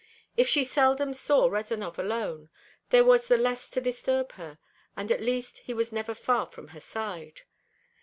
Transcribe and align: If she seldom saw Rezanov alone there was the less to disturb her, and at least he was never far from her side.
If 0.35 0.47
she 0.47 0.63
seldom 0.63 1.13
saw 1.13 1.45
Rezanov 1.47 1.99
alone 1.99 2.49
there 2.89 3.03
was 3.03 3.27
the 3.27 3.37
less 3.37 3.69
to 3.69 3.79
disturb 3.79 4.31
her, 4.31 4.57
and 4.97 5.11
at 5.11 5.21
least 5.21 5.59
he 5.59 5.75
was 5.75 5.91
never 5.91 6.15
far 6.15 6.47
from 6.47 6.69
her 6.69 6.79
side. 6.81 7.41